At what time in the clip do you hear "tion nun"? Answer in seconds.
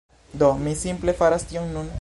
1.53-1.89